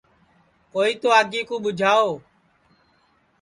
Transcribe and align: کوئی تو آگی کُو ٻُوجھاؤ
کوئی 0.73 0.91
تو 1.01 1.07
آگی 1.19 1.41
کُو 1.47 1.55
ٻُوجھاؤ 1.63 2.09